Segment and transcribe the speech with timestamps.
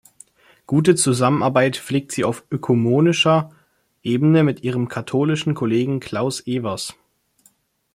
[0.65, 3.51] Gute Zusammenarbeit pflegt sie auf ökumenischer
[4.01, 6.95] Ebene mit ihrem katholischen Kollegen Klaus Evers.